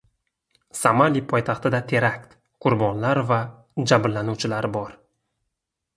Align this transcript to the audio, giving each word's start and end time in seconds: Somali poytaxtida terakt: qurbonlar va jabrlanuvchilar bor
Somali 0.79 1.21
poytaxtida 1.33 1.81
terakt: 1.91 2.33
qurbonlar 2.67 3.23
va 3.33 3.41
jabrlanuvchilar 3.93 4.73
bor 4.79 5.01